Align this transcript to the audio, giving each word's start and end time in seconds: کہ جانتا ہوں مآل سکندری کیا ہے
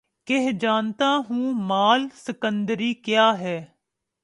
کہ 0.27 0.51
جانتا 0.61 1.09
ہوں 1.29 1.53
مآل 1.61 2.07
سکندری 2.17 2.93
کیا 3.03 3.31
ہے 3.39 3.59